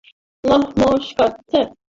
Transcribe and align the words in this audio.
নমস্কার, 0.43 1.29
স্যার! 1.49 1.67